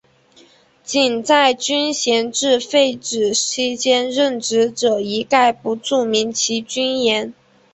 [0.81, 7.31] 仅在军衔制废止期间任职者一概不注明其军衔。